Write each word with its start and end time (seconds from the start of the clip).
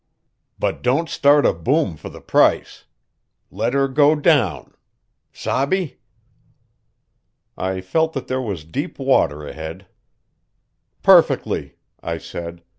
But 0.57 0.81
don't 0.81 1.09
start 1.09 1.45
a 1.45 1.53
boom 1.53 1.95
for 1.95 2.09
the 2.09 2.21
price. 2.21 2.85
Let 3.51 3.75
her 3.75 3.87
go 3.87 4.15
down. 4.15 4.73
Sabe?" 5.31 5.97
I 7.55 7.81
felt 7.81 8.13
that 8.13 8.25
there 8.27 8.41
was 8.41 8.63
deep 8.65 8.97
water 8.97 9.47
ahead. 9.47 9.85
"Perfectly," 11.03 11.75
I 12.01 12.17
said. 12.17 12.63